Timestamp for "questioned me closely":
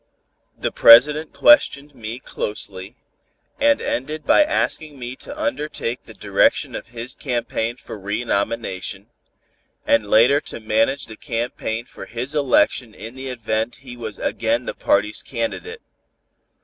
1.31-2.95